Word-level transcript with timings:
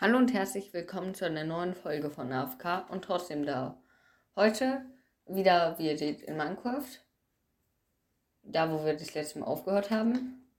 Hallo 0.00 0.18
und 0.18 0.34
herzlich 0.34 0.72
willkommen 0.72 1.14
zu 1.14 1.24
einer 1.24 1.44
neuen 1.44 1.72
Folge 1.72 2.10
von 2.10 2.32
AFK 2.32 2.90
und 2.90 3.04
trotzdem 3.04 3.46
da. 3.46 3.80
Heute 4.34 4.84
wieder, 5.24 5.78
wie 5.78 5.86
ihr 5.86 5.96
seht, 5.96 6.20
in 6.20 6.36
Minecraft. 6.36 6.98
Da, 8.42 8.72
wo 8.72 8.84
wir 8.84 8.94
das 8.94 9.14
letzte 9.14 9.38
Mal 9.38 9.46
aufgehört 9.46 9.92
haben. 9.92 10.50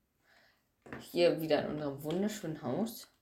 Hier 1.02 1.42
wieder 1.42 1.66
in 1.66 1.72
unserem 1.72 2.02
wunderschönen 2.02 2.62
Haus. 2.62 3.14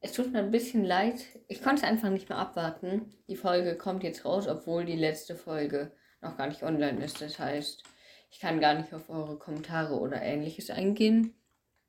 Es 0.00 0.12
tut 0.12 0.32
mir 0.32 0.40
ein 0.40 0.50
bisschen 0.50 0.84
leid. 0.84 1.24
Ich 1.48 1.62
konnte 1.62 1.86
einfach 1.86 2.10
nicht 2.10 2.28
mehr 2.28 2.38
abwarten. 2.38 3.10
Die 3.26 3.36
Folge 3.36 3.74
kommt 3.74 4.02
jetzt 4.04 4.26
raus, 4.26 4.46
obwohl 4.46 4.84
die 4.84 4.96
letzte 4.96 5.34
Folge 5.34 5.92
noch 6.20 6.36
gar 6.36 6.46
nicht 6.46 6.62
online 6.62 7.02
ist. 7.02 7.22
Das 7.22 7.38
heißt, 7.38 7.84
ich 8.30 8.38
kann 8.38 8.60
gar 8.60 8.74
nicht 8.74 8.92
auf 8.92 9.08
eure 9.08 9.38
Kommentare 9.38 9.98
oder 9.98 10.20
ähnliches 10.20 10.68
eingehen. 10.68 11.34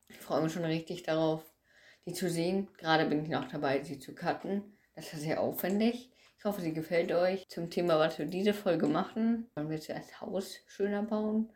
Ich 0.08 0.18
freue 0.18 0.42
mich 0.42 0.54
schon 0.54 0.64
richtig 0.64 1.04
darauf 1.04 1.49
die 2.10 2.14
zu 2.14 2.30
sehen. 2.30 2.68
Gerade 2.78 3.06
bin 3.06 3.24
ich 3.24 3.30
noch 3.30 3.48
dabei, 3.48 3.84
sie 3.84 4.00
zu 4.00 4.16
cutten. 4.16 4.64
Das 4.96 5.14
ist 5.14 5.22
sehr 5.22 5.40
aufwendig. 5.42 6.12
Ich 6.38 6.46
hoffe, 6.46 6.62
sie 6.62 6.74
gefällt 6.74 7.12
euch. 7.12 7.48
Zum 7.50 7.70
Thema, 7.70 8.00
was 8.00 8.18
wir 8.18 8.26
diese 8.26 8.54
Folge 8.54 8.88
machen. 8.88 9.50
Sollen 9.56 9.70
wir 9.70 9.80
zuerst 9.80 10.20
Haus 10.20 10.58
schöner 10.66 11.04
bauen? 11.04 11.52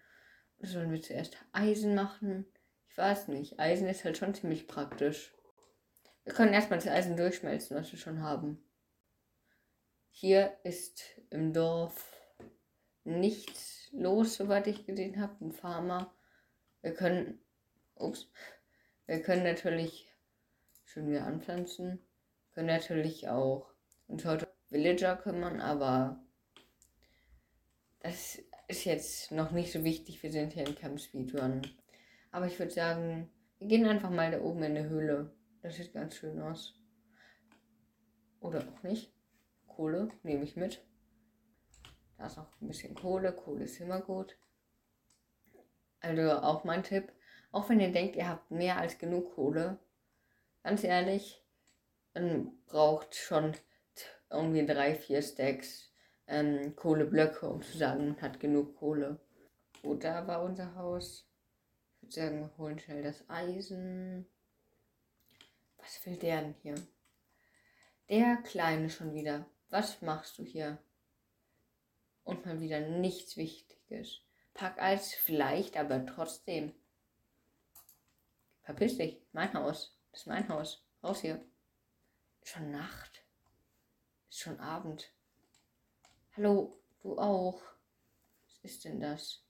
Oder 0.60 0.68
sollen 0.68 0.92
wir 0.92 1.02
zuerst 1.02 1.38
Eisen 1.52 1.96
machen? 1.96 2.46
Ich 2.90 2.98
weiß 2.98 3.30
nicht. 3.30 3.60
Eisen 3.60 3.88
ist 3.88 4.06
halt 4.06 4.18
schon 4.18 4.36
ziemlich 4.36 4.68
praktisch. 4.68 5.34
Wir 6.24 6.34
können 6.34 6.54
erstmal 6.54 6.80
das 6.80 6.88
Eisen 6.88 7.18
durchschmelzen, 7.18 7.76
was 7.76 7.92
wir 7.92 8.00
schon 8.00 8.22
haben. 8.22 8.64
Hier 10.12 10.56
ist 10.64 11.20
im 11.32 11.54
Dorf 11.54 12.16
nichts 13.04 13.90
los, 13.92 14.36
soweit 14.36 14.68
ich 14.68 14.86
gesehen 14.86 15.20
habe. 15.20 15.44
Ein 15.44 15.52
Farmer. 15.52 16.14
Wir 16.82 16.94
können. 16.94 17.40
Ups. 17.96 18.30
Wir 19.06 19.22
können 19.22 19.44
natürlich 19.44 20.13
schön 20.94 21.10
wieder 21.10 21.26
anpflanzen. 21.26 22.00
Können 22.54 22.68
natürlich 22.68 23.28
auch 23.28 23.74
uns 24.08 24.26
heute 24.26 24.48
Villager 24.70 25.16
kümmern, 25.16 25.60
aber 25.60 26.24
das 28.02 28.40
ist 28.68 28.86
jetzt 28.86 29.32
noch 29.32 29.50
nicht 29.50 29.72
so 29.72 29.84
wichtig. 29.84 30.22
Wir 30.22 30.32
sind 30.32 30.54
hier 30.54 30.68
in 30.68 30.76
Camp 30.76 31.00
Speedrun. 31.00 31.64
Aber 32.32 32.46
ich 32.46 32.60
würde 32.60 32.72
sagen, 32.72 33.32
wir 33.58 33.68
gehen 33.68 33.88
einfach 33.88 34.12
mal 34.12 34.30
da 34.30 34.42
oben 34.42 34.62
in 34.62 34.76
der 34.76 34.88
Höhle. 34.88 35.34
Das 35.64 35.78
sieht 35.78 35.94
ganz 35.94 36.16
schön 36.16 36.40
aus. 36.40 36.76
Oder 38.40 38.60
auch 38.60 38.84
nicht. 38.84 39.12
Kohle 39.66 40.10
nehme 40.22 40.44
ich 40.44 40.56
mit. 40.56 40.86
Da 42.20 42.28
ist 42.28 42.38
noch 42.38 42.62
ein 42.62 42.68
bisschen 42.68 42.94
Kohle. 42.94 43.34
Kohle 43.34 43.64
ist 43.64 43.80
immer 43.80 44.02
gut. 44.02 44.38
Also 46.02 46.34
auch 46.34 46.66
mein 46.66 46.84
Tipp. 46.84 47.12
Auch 47.52 47.68
wenn 47.70 47.80
ihr 47.80 47.92
denkt, 47.92 48.16
ihr 48.16 48.30
habt 48.30 48.52
mehr 48.52 48.78
als 48.78 49.00
genug 49.00 49.34
Kohle, 49.34 49.80
ganz 50.64 50.84
ehrlich, 50.84 51.44
man 52.14 52.52
braucht 52.66 53.16
schon 53.16 53.54
irgendwie 54.30 54.66
drei, 54.66 54.96
vier 54.96 55.22
Stacks 55.22 55.92
ähm, 56.28 56.76
Kohleblöcke, 56.76 57.48
um 57.48 57.62
zu 57.62 57.78
sagen, 57.78 58.08
man 58.08 58.22
hat 58.22 58.40
genug 58.40 58.76
Kohle. 58.78 59.20
Gut, 59.82 60.04
da 60.04 60.26
war 60.26 60.42
unser 60.44 60.76
Haus. 60.76 61.28
Ich 61.96 62.04
würde 62.04 62.16
sagen, 62.16 62.40
wir 62.40 62.58
holen 62.58 62.80
schnell 62.80 63.04
das 63.04 63.30
Eisen. 63.30 64.26
Was 65.78 66.06
will 66.06 66.18
der 66.18 66.42
denn 66.42 66.56
hier? 66.62 66.76
Der 68.10 68.38
Kleine 68.38 68.90
schon 68.90 69.14
wieder. 69.14 69.46
Was 69.70 70.02
machst 70.02 70.38
du 70.38 70.44
hier? 70.44 70.78
Und 72.24 72.46
mal 72.46 72.62
wieder 72.62 72.80
nichts 72.80 73.36
Wichtiges. 73.36 74.22
Pack 74.54 74.82
Eis 74.82 75.14
vielleicht, 75.14 75.78
aber 75.78 76.06
trotzdem. 76.06 76.74
Verpiss 78.62 78.98
dich, 78.98 79.22
mein 79.34 79.54
Haus. 79.54 79.98
Das 80.14 80.22
ist 80.22 80.28
mein 80.28 80.48
Haus. 80.48 80.86
Raus 81.04 81.22
hier. 81.22 81.44
Schon 82.44 82.70
Nacht. 82.70 83.24
Ist 84.30 84.42
schon 84.42 84.60
Abend. 84.60 85.12
Hallo, 86.38 86.78
du 87.02 87.18
auch. 87.18 87.64
Was 88.44 88.60
ist 88.62 88.86
denn 88.86 89.00
das? 89.00 89.44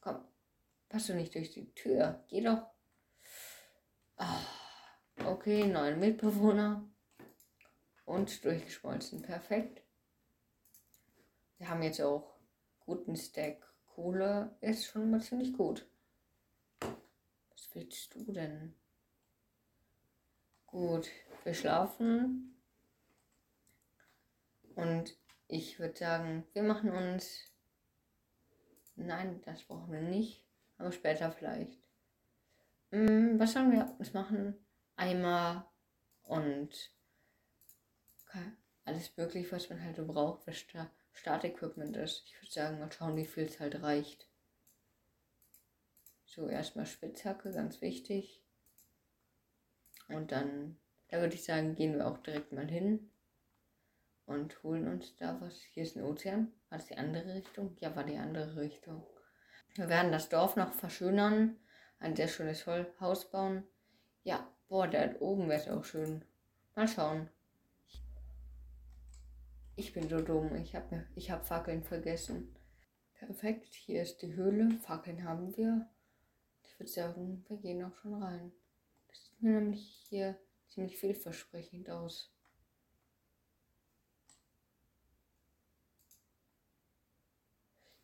Komm, 0.00 0.24
passt 0.88 1.10
du 1.10 1.14
nicht 1.14 1.34
durch 1.34 1.52
die 1.52 1.70
Tür. 1.74 2.24
Geh 2.28 2.40
doch. 2.40 2.66
Ah, 4.16 4.40
okay, 5.26 5.66
neun 5.66 6.00
Mitbewohner. 6.00 6.88
Und 8.06 8.42
durchgeschmolzen. 8.42 9.20
Perfekt. 9.20 9.82
Wir 11.58 11.68
haben 11.68 11.82
jetzt 11.82 12.00
auch 12.00 12.38
guten 12.86 13.16
Stack 13.18 13.70
Kohle. 13.84 14.56
Ist 14.62 14.86
schon 14.86 15.10
mal 15.10 15.20
ziemlich 15.20 15.52
gut. 15.52 15.86
Was 16.80 17.74
willst 17.74 18.14
du 18.14 18.32
denn? 18.32 18.79
Gut, 20.70 21.08
wir 21.44 21.54
schlafen. 21.54 22.56
Und 24.74 25.16
ich 25.48 25.78
würde 25.78 25.98
sagen, 25.98 26.46
wir 26.52 26.62
machen 26.62 26.90
uns. 26.90 27.44
Nein, 28.96 29.40
das 29.44 29.64
brauchen 29.64 29.92
wir 29.92 30.02
nicht. 30.02 30.44
Aber 30.78 30.92
später 30.92 31.32
vielleicht. 31.32 31.78
Hm, 32.90 33.38
was 33.38 33.52
sollen 33.52 33.72
wir 33.72 33.94
uns 33.98 34.12
machen? 34.12 34.54
Eimer 34.96 35.70
und 36.22 36.90
alles 38.90 39.16
mögliche, 39.16 39.52
was 39.52 39.68
man 39.70 39.82
halt 39.82 39.96
so 39.96 40.06
braucht, 40.06 40.46
was 40.46 40.64
Startequipment 41.12 41.96
ist. 41.96 42.24
Ich 42.26 42.40
würde 42.40 42.52
sagen, 42.52 42.78
mal 42.78 42.92
schauen, 42.92 43.16
wie 43.16 43.26
viel 43.26 43.44
es 43.44 43.60
halt 43.60 43.82
reicht. 43.82 44.26
So, 46.26 46.48
erstmal 46.48 46.86
Spitzhacke, 46.86 47.52
ganz 47.52 47.80
wichtig. 47.80 48.39
Und 50.14 50.32
dann, 50.32 50.78
da 51.08 51.20
würde 51.20 51.34
ich 51.34 51.44
sagen, 51.44 51.74
gehen 51.74 51.96
wir 51.96 52.06
auch 52.06 52.18
direkt 52.18 52.52
mal 52.52 52.68
hin 52.68 53.10
und 54.26 54.62
holen 54.62 54.86
uns 54.88 55.16
da 55.16 55.40
was. 55.40 55.60
Hier 55.72 55.82
ist 55.82 55.96
ein 55.96 56.04
Ozean. 56.04 56.52
War 56.68 56.78
das 56.78 56.86
die 56.86 56.96
andere 56.96 57.34
Richtung? 57.34 57.76
Ja, 57.80 57.94
war 57.96 58.04
die 58.04 58.16
andere 58.16 58.60
Richtung. 58.60 59.04
Wir 59.74 59.88
werden 59.88 60.12
das 60.12 60.28
Dorf 60.28 60.56
noch 60.56 60.72
verschönern. 60.72 61.56
Ein 61.98 62.16
sehr 62.16 62.28
schönes 62.28 62.66
Haus 62.66 63.30
bauen. 63.30 63.64
Ja, 64.22 64.46
boah, 64.68 64.88
da 64.88 65.14
oben 65.20 65.48
wäre 65.48 65.60
es 65.60 65.68
auch 65.68 65.84
schön. 65.84 66.24
Mal 66.74 66.88
schauen. 66.88 67.28
Ich 69.76 69.92
bin 69.92 70.08
so 70.08 70.20
dumm. 70.20 70.54
Ich 70.56 70.74
habe 70.74 71.06
ich 71.14 71.30
hab 71.30 71.46
Fackeln 71.46 71.82
vergessen. 71.82 72.54
Perfekt. 73.14 73.74
Hier 73.74 74.02
ist 74.02 74.22
die 74.22 74.34
Höhle. 74.34 74.70
Fackeln 74.80 75.24
haben 75.24 75.56
wir. 75.56 75.88
Ich 76.62 76.78
würde 76.78 76.90
sagen, 76.90 77.44
wir 77.48 77.56
gehen 77.58 77.84
auch 77.84 77.94
schon 77.96 78.22
rein. 78.22 78.52
Sieht 79.40 79.48
nämlich 79.48 80.04
hier 80.10 80.38
ziemlich 80.68 80.98
vielversprechend 80.98 81.88
aus. 81.88 82.30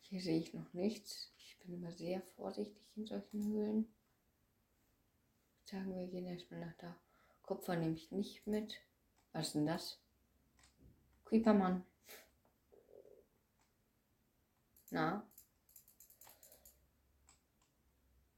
Hier 0.01 0.19
sehe 0.19 0.39
ich 0.39 0.55
noch 0.55 0.73
nichts. 0.73 1.31
Ich 1.37 1.59
bin 1.59 1.75
immer 1.75 1.91
sehr 1.91 2.23
vorsichtig 2.23 2.81
in 2.95 3.05
solchen 3.05 3.45
Höhlen. 3.53 3.93
Sagen, 5.65 5.95
wir 5.95 6.07
gehen 6.07 6.25
erstmal 6.25 6.61
nach 6.61 6.75
da. 6.79 6.99
Kupfer 7.43 7.75
nehme 7.75 7.93
ich 7.93 8.09
nicht 8.09 8.47
mit. 8.47 8.81
Was 9.31 9.47
ist 9.47 9.55
denn 9.55 9.67
das? 9.67 10.01
Creepermann. 11.25 11.85
Na? 14.89 15.29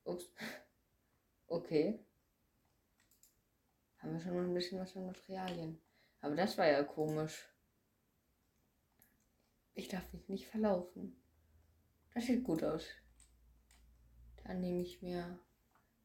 Ups. 0.03 0.29
Okay 1.51 2.05
haben 3.99 4.13
wir 4.13 4.19
schon 4.19 4.33
mal 4.33 4.45
ein 4.45 4.53
bisschen 4.53 4.79
was 4.79 4.95
an 4.95 5.05
Materialien. 5.05 5.81
Aber 6.21 6.35
das 6.35 6.57
war 6.57 6.67
ja 6.67 6.83
komisch. 6.83 7.47
Ich 9.73 9.87
darf 9.87 10.11
mich 10.11 10.27
nicht 10.27 10.47
verlaufen. 10.47 11.21
Das 12.13 12.25
sieht 12.25 12.43
gut 12.43 12.63
aus. 12.63 12.85
Dann 14.43 14.61
nehme 14.61 14.81
ich 14.81 15.01
mir 15.01 15.39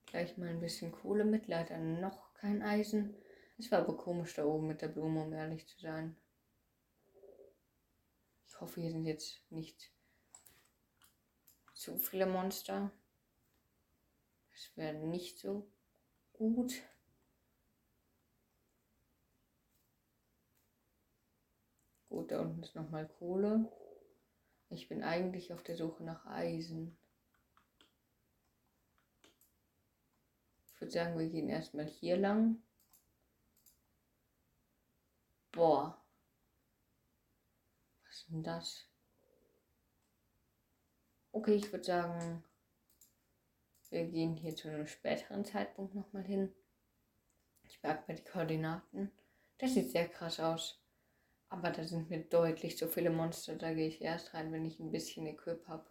gleich 0.07 0.37
mal 0.37 0.49
ein 0.49 0.61
bisschen 0.61 0.93
Kohle 0.93 1.25
mit. 1.25 1.49
Leider 1.49 1.79
noch 1.79 2.35
kein 2.35 2.63
Eisen. 2.63 3.17
Es 3.59 3.71
war 3.71 3.81
aber 3.81 3.97
komisch 3.97 4.35
da 4.35 4.45
oben 4.45 4.67
mit 4.67 4.83
der 4.83 4.89
Blume, 4.89 5.23
um 5.23 5.33
ehrlich 5.33 5.67
zu 5.67 5.81
sein. 5.81 6.17
Ich 8.47 8.61
hoffe, 8.61 8.81
hier 8.81 8.91
sind 8.91 9.07
jetzt 9.07 9.41
nicht 9.51 9.91
zu 11.73 11.99
viele 11.99 12.27
Monster. 12.27 12.93
Das 14.53 14.77
wäre 14.77 14.95
nicht 14.95 15.39
so 15.39 15.69
gut. 16.33 16.75
Gut, 22.15 22.31
da 22.31 22.43
unten 22.43 22.63
ist 22.63 22.77
nochmal 22.77 23.09
Kohle. 23.09 23.69
Ich 24.71 24.89
bin 24.89 25.03
eigentlich 25.03 25.53
auf 25.53 25.65
der 25.65 25.77
Suche 25.77 26.05
nach 26.05 26.25
Eisen. 26.27 26.97
Ich 30.65 30.81
würde 30.81 30.93
sagen, 30.93 31.19
wir 31.19 31.29
gehen 31.29 31.49
erstmal 31.49 31.87
hier 31.87 32.17
lang. 32.17 32.63
Boah. 35.51 36.01
Was 38.07 38.15
ist 38.15 38.29
denn 38.29 38.45
das? 38.45 38.87
Okay, 41.33 41.57
ich 41.57 41.73
würde 41.73 41.85
sagen, 41.85 42.45
wir 43.91 44.07
gehen 44.07 44.37
hier 44.37 44.55
zu 44.55 44.69
einem 44.69 44.87
späteren 44.87 45.45
Zeitpunkt 45.45 45.97
nochmal 45.97 46.23
hin. 46.23 46.55
Ich 47.65 47.83
merke 47.83 48.05
mir 48.07 48.19
die 48.19 48.31
Koordinaten. 48.31 49.11
Das 49.59 49.75
sieht 49.75 49.91
sehr 49.91 50.09
krass 50.09 50.39
aus. 50.39 50.84
Aber 51.55 51.71
da 51.71 51.85
sind 51.85 52.11
mir 52.11 52.19
deutlich 52.25 52.77
zu 52.77 52.89
viele 52.89 53.11
Monster. 53.11 53.55
Da 53.55 53.73
gehe 53.73 53.87
ich 53.87 54.03
erst 54.03 54.35
rein, 54.35 54.51
wenn 54.51 54.65
ich 54.65 54.81
ein 54.81 54.91
bisschen 54.91 55.25
Equip 55.25 55.69
habe. 55.69 55.89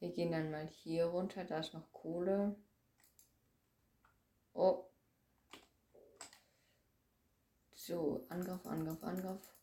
Wir 0.00 0.10
gehen 0.10 0.32
dann 0.32 0.50
mal 0.50 0.66
hier 0.66 1.04
runter. 1.06 1.44
Da 1.44 1.60
ist 1.60 1.72
noch 1.72 1.92
Kohle. 1.92 2.56
Oh. 4.52 4.86
So, 7.76 8.26
Angriff, 8.28 8.66
Angriff, 8.66 9.04
Angriff. 9.04 9.54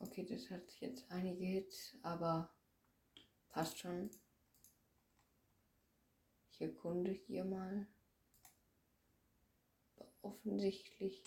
Okay, 0.00 0.26
das 0.28 0.50
hat 0.50 0.68
jetzt 0.80 1.08
einige 1.12 1.44
Hits, 1.44 1.96
aber 2.02 2.50
passt 3.50 3.78
schon. 3.78 4.10
Ich 6.50 6.60
erkunde 6.60 7.12
hier 7.12 7.44
mal. 7.44 7.86
Offensichtlich. 10.22 11.22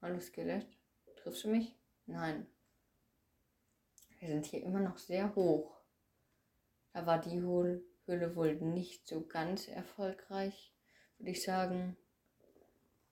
Hallo 0.00 0.18
Skelett. 0.20 0.66
Triffst 1.16 1.44
du 1.44 1.48
mich? 1.48 1.74
Nein. 2.06 2.46
Wir 4.18 4.28
sind 4.28 4.46
hier 4.46 4.62
immer 4.62 4.80
noch 4.80 4.96
sehr 4.96 5.34
hoch. 5.34 5.76
Da 6.94 7.04
war 7.04 7.20
die 7.20 7.40
Höhle 7.40 8.36
wohl 8.36 8.54
nicht 8.54 9.06
so 9.06 9.26
ganz 9.26 9.68
erfolgreich, 9.68 10.72
würde 11.18 11.32
ich 11.32 11.42
sagen. 11.42 11.96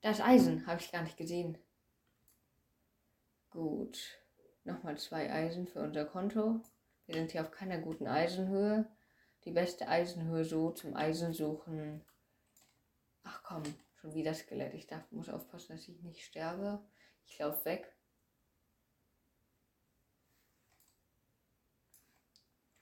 Das 0.00 0.22
Eisen 0.22 0.66
habe 0.66 0.80
ich 0.80 0.90
gar 0.90 1.02
nicht 1.02 1.18
gesehen. 1.18 1.58
Gut. 3.50 3.98
Nochmal 4.64 4.96
zwei 4.96 5.30
Eisen 5.30 5.66
für 5.66 5.80
unser 5.80 6.06
Konto. 6.06 6.60
Wir 7.04 7.16
sind 7.16 7.32
hier 7.32 7.42
auf 7.42 7.50
keiner 7.50 7.78
guten 7.78 8.06
Eisenhöhe. 8.06 8.90
Die 9.44 9.52
beste 9.52 9.86
Eisenhöhe 9.86 10.46
so 10.46 10.70
zum 10.70 10.96
Eisensuchen. 10.96 12.02
Ach 13.22 13.42
komm, 13.42 13.62
schon 14.04 14.14
wieder 14.14 14.34
Skelett. 14.34 14.74
Ich 14.74 14.86
darf, 14.86 15.10
muss 15.12 15.30
aufpassen, 15.30 15.72
dass 15.72 15.88
ich 15.88 16.02
nicht 16.02 16.22
sterbe. 16.22 16.78
Ich 17.26 17.38
laufe 17.38 17.64
weg. 17.64 17.90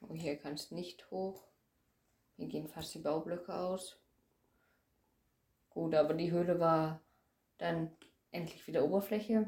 Oh, 0.01 0.15
hier 0.15 0.37
kann 0.37 0.55
es 0.55 0.73
nicht 0.73 1.09
hoch. 1.13 1.47
Hier 2.37 2.49
gehen 2.49 2.67
fast 2.67 2.93
die 2.95 2.99
Baublöcke 2.99 3.55
aus. 3.55 4.01
Gut, 5.71 5.95
aber 5.95 6.15
die 6.15 6.33
Höhle 6.33 6.59
war 6.59 7.01
dann 7.59 7.97
endlich 8.33 8.67
wieder 8.67 8.85
Oberfläche 8.85 9.47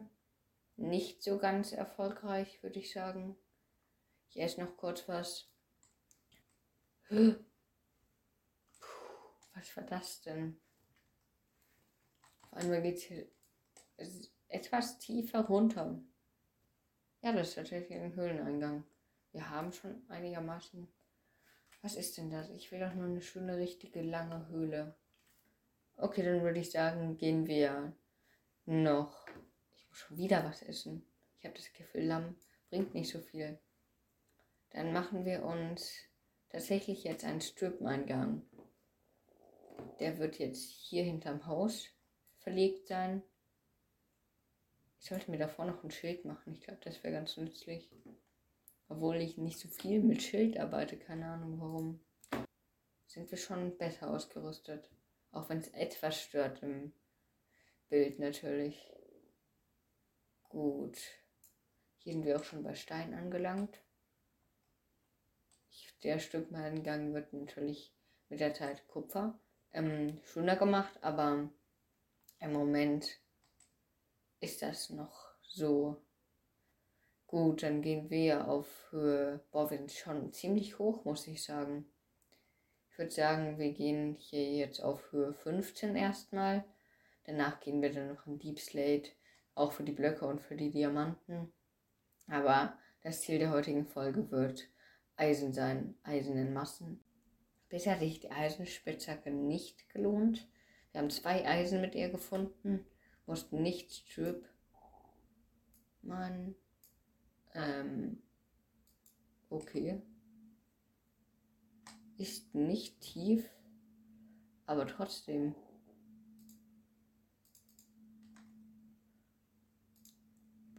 nicht 0.76 1.24
so 1.24 1.38
ganz 1.38 1.72
erfolgreich, 1.72 2.62
würde 2.62 2.78
ich 2.78 2.92
sagen. 2.92 3.36
Ich 4.30 4.40
esse 4.40 4.60
noch 4.60 4.76
kurz 4.76 5.08
was. 5.08 5.48
Puh, 7.08 7.34
was 9.54 9.76
war 9.76 9.84
das 9.84 10.20
denn? 10.22 10.60
Auf 12.54 12.60
einmal 12.60 12.82
geht 12.82 13.00
hier 13.00 13.26
etwas 14.46 15.00
tiefer 15.00 15.40
runter. 15.40 16.00
Ja, 17.20 17.32
das 17.32 17.48
ist 17.48 17.54
tatsächlich 17.56 17.98
ein 17.98 18.14
Höhleneingang. 18.14 18.84
Wir 19.32 19.50
haben 19.50 19.72
schon 19.72 20.08
einigermaßen. 20.08 20.86
Was 21.82 21.96
ist 21.96 22.16
denn 22.16 22.30
das? 22.30 22.50
Ich 22.50 22.70
will 22.70 22.78
doch 22.78 22.94
nur 22.94 23.06
eine 23.06 23.20
schöne, 23.20 23.56
richtige, 23.56 24.02
lange 24.02 24.46
Höhle. 24.50 24.94
Okay, 25.96 26.22
dann 26.22 26.42
würde 26.42 26.60
ich 26.60 26.70
sagen, 26.70 27.18
gehen 27.18 27.48
wir 27.48 27.92
noch 28.66 29.26
Schon 29.90 30.16
wieder 30.16 30.44
was 30.44 30.62
essen. 30.62 31.04
Ich 31.38 31.44
habe 31.44 31.56
das 31.56 31.72
Gefühl, 31.72 32.04
Lamm 32.04 32.36
bringt 32.68 32.94
nicht 32.94 33.10
so 33.10 33.20
viel. 33.20 33.60
Dann 34.70 34.92
machen 34.92 35.24
wir 35.24 35.44
uns 35.44 35.92
tatsächlich 36.50 37.02
jetzt 37.04 37.24
einen 37.24 37.40
Strip-Eingang. 37.40 38.42
Der 40.00 40.18
wird 40.18 40.38
jetzt 40.38 40.68
hier 40.68 41.04
hinterm 41.04 41.46
Haus 41.46 41.93
verlegt 42.44 42.86
sein. 42.86 43.22
Ich 45.00 45.06
sollte 45.06 45.30
mir 45.30 45.38
davor 45.38 45.64
noch 45.64 45.82
ein 45.82 45.90
Schild 45.90 46.24
machen. 46.24 46.52
Ich 46.52 46.60
glaube, 46.60 46.80
das 46.84 47.02
wäre 47.02 47.14
ganz 47.14 47.36
nützlich. 47.36 47.90
Obwohl 48.88 49.16
ich 49.16 49.38
nicht 49.38 49.58
so 49.58 49.68
viel 49.68 50.00
mit 50.00 50.22
Schild 50.22 50.58
arbeite, 50.58 50.96
keine 50.96 51.26
Ahnung 51.26 51.60
warum. 51.60 52.00
Sind 53.06 53.30
wir 53.30 53.38
schon 53.38 53.76
besser 53.76 54.10
ausgerüstet. 54.10 54.90
Auch 55.32 55.48
wenn 55.48 55.58
es 55.58 55.68
etwas 55.68 56.20
stört 56.20 56.62
im 56.62 56.92
Bild 57.88 58.18
natürlich. 58.18 58.92
Gut. 60.48 60.98
Hier 61.98 62.12
sind 62.12 62.24
wir 62.24 62.36
auch 62.36 62.44
schon 62.44 62.62
bei 62.62 62.74
Stein 62.74 63.14
angelangt. 63.14 63.80
Der 66.02 66.18
Stückmalgang 66.18 67.14
wird 67.14 67.32
natürlich 67.32 67.94
mit 68.28 68.40
der 68.40 68.52
Zeit 68.52 68.86
Kupfer 68.88 69.38
ähm, 69.72 70.20
schöner 70.24 70.56
gemacht, 70.56 70.92
aber 71.02 71.50
im 72.44 72.52
Moment 72.52 73.18
ist 74.40 74.62
das 74.62 74.90
noch 74.90 75.30
so 75.42 76.02
gut. 77.26 77.62
Dann 77.62 77.82
gehen 77.82 78.10
wir 78.10 78.48
auf 78.48 78.68
Höhe, 78.90 79.40
boah, 79.50 79.70
schon 79.88 80.32
ziemlich 80.32 80.78
hoch, 80.78 81.04
muss 81.04 81.26
ich 81.26 81.42
sagen. 81.42 81.86
Ich 82.90 82.98
würde 82.98 83.10
sagen, 83.10 83.58
wir 83.58 83.72
gehen 83.72 84.14
hier 84.14 84.52
jetzt 84.52 84.80
auf 84.80 85.10
Höhe 85.10 85.32
15 85.32 85.96
erstmal. 85.96 86.64
Danach 87.24 87.60
gehen 87.60 87.82
wir 87.82 87.92
dann 87.92 88.08
noch 88.08 88.26
in 88.26 88.38
Deep 88.38 88.60
Slate 88.60 89.10
auch 89.54 89.72
für 89.72 89.82
die 89.82 89.92
Blöcke 89.92 90.26
und 90.26 90.40
für 90.40 90.56
die 90.56 90.70
Diamanten. 90.70 91.52
Aber 92.28 92.78
das 93.02 93.22
Ziel 93.22 93.38
der 93.38 93.50
heutigen 93.50 93.86
Folge 93.86 94.30
wird 94.30 94.68
Eisen 95.16 95.52
sein, 95.52 95.94
Eisen 96.02 96.36
in 96.36 96.52
Massen. 96.52 97.02
Bisher 97.68 97.94
hat 97.94 98.00
sich 98.00 98.20
die 98.20 98.30
Eisenspitzhacke 98.30 99.30
nicht 99.30 99.88
gelohnt. 99.88 100.46
Wir 100.94 101.00
haben 101.00 101.10
zwei 101.10 101.44
Eisen 101.44 101.80
mit 101.80 101.96
ihr 101.96 102.08
gefunden, 102.08 102.86
mussten 103.26 103.62
nicht 103.62 103.90
Strip. 103.92 104.48
Mann. 106.02 106.54
Ähm. 107.52 108.22
Okay. 109.50 110.00
Ist 112.16 112.54
nicht 112.54 113.00
tief, 113.00 113.50
aber 114.66 114.86
trotzdem 114.86 115.56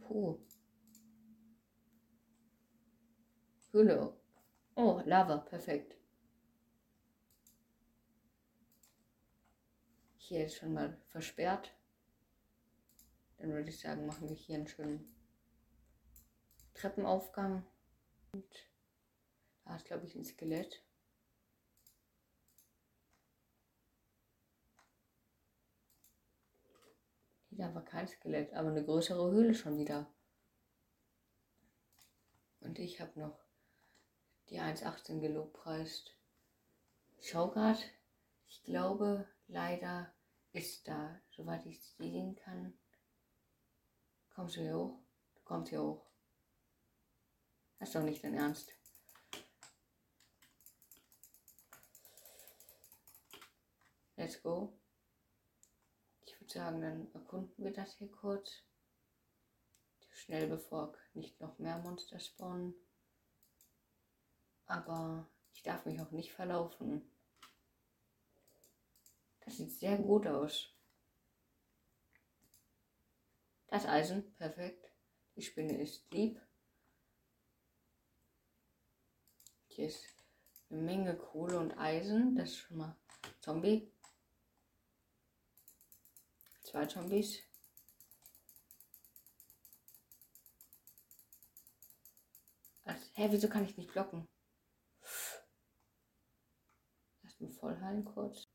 Puh. 0.00 0.38
Höhle. 3.70 4.16
Oh, 4.76 5.02
Lava, 5.04 5.36
perfekt. 5.36 5.94
Hier 10.28 10.44
ist 10.44 10.56
schon 10.56 10.72
mal 10.72 11.00
versperrt. 11.06 11.72
Dann 13.38 13.52
würde 13.52 13.70
ich 13.70 13.78
sagen, 13.78 14.06
machen 14.06 14.28
wir 14.28 14.34
hier 14.34 14.56
einen 14.56 14.66
schönen 14.66 15.14
Treppenaufgang. 16.74 17.64
Und 18.32 18.44
da 19.64 19.76
ist, 19.76 19.84
glaube 19.84 20.04
ich, 20.04 20.16
ein 20.16 20.24
Skelett. 20.24 20.82
Da 27.50 27.72
war 27.72 27.84
kein 27.84 28.08
Skelett, 28.08 28.52
aber 28.52 28.70
eine 28.70 28.84
größere 28.84 29.30
Höhle 29.30 29.54
schon 29.54 29.78
wieder. 29.78 30.12
Und 32.58 32.80
ich 32.80 33.00
habe 33.00 33.20
noch 33.20 33.38
die 34.48 34.58
1,18 34.58 35.20
gelobpreist. 35.20 36.16
Schau 37.20 37.48
grad, 37.48 37.78
ich 38.48 38.64
glaube, 38.64 39.28
leider 39.46 40.12
ist 40.56 40.86
da, 40.88 41.20
soweit 41.30 41.64
ich 41.66 41.82
sehen 41.82 42.36
kann. 42.36 42.78
Kommst 44.34 44.56
du 44.56 44.60
hier 44.60 44.76
hoch? 44.76 44.98
Du 45.34 45.42
kommst 45.44 45.70
hier 45.70 45.82
hoch. 45.82 46.06
Das 47.78 47.88
ist 47.88 47.94
doch 47.94 48.02
nicht 48.02 48.24
dein 48.24 48.34
Ernst. 48.34 48.72
Let's 54.16 54.42
go 54.42 54.72
würde 56.46 56.52
sagen, 56.52 56.80
dann 56.80 57.12
erkunden 57.12 57.64
wir 57.64 57.72
das 57.72 57.94
hier 57.96 58.10
kurz. 58.10 58.62
Schnell 60.12 60.46
bevor 60.48 60.94
nicht 61.14 61.40
noch 61.40 61.58
mehr 61.58 61.78
Monster 61.78 62.18
spawnen. 62.18 62.74
Aber 64.66 65.28
ich 65.52 65.62
darf 65.62 65.84
mich 65.84 66.00
auch 66.00 66.10
nicht 66.10 66.32
verlaufen. 66.32 67.10
Das 69.46 69.56
sieht 69.56 69.72
sehr 69.72 69.96
gut 69.96 70.26
aus. 70.26 70.74
Das 73.68 73.86
Eisen, 73.86 74.34
perfekt. 74.34 74.92
Die 75.36 75.42
Spinne 75.42 75.80
ist 75.80 76.10
lieb. 76.12 76.40
Hier 79.68 79.86
ist 79.86 80.04
eine 80.68 80.82
Menge 80.82 81.16
Kohle 81.16 81.58
und 81.58 81.78
Eisen. 81.78 82.36
Das 82.36 82.50
ist 82.50 82.58
schon 82.58 82.76
mal 82.76 82.96
Zombie. 83.40 83.90
Zwei 86.62 86.84
Zombies. 86.86 87.42
Also, 92.84 93.06
hä, 93.14 93.28
wieso 93.30 93.48
kann 93.48 93.64
ich 93.64 93.76
nicht 93.76 93.92
blocken? 93.92 94.26
erstmal 97.40 97.50
voll 97.50 97.80
heilen 97.80 98.04
kurz. 98.04 98.48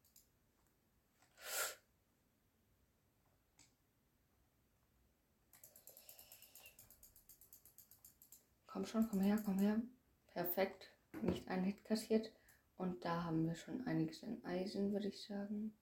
Komm 8.71 8.85
schon, 8.85 9.09
komm 9.09 9.19
her, 9.19 9.37
komm 9.43 9.59
her. 9.59 9.81
Perfekt. 10.27 10.93
Nicht 11.21 11.47
ein 11.49 11.63
Hit 11.63 11.83
kassiert. 11.83 12.31
Und 12.77 13.03
da 13.03 13.25
haben 13.25 13.45
wir 13.45 13.55
schon 13.55 13.85
einiges 13.85 14.23
an 14.23 14.43
Eisen, 14.45 14.93
würde 14.93 15.09
ich 15.09 15.21
sagen. 15.25 15.75